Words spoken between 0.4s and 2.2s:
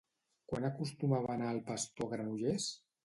Quan acostumava a anar el pastor a